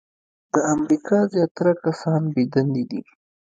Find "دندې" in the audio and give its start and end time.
2.53-2.83